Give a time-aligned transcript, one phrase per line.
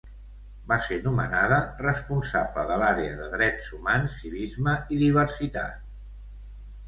[0.69, 5.85] Va ser nomenada responsable de l'àrea de Drets Humans, Civisme i Diversitat.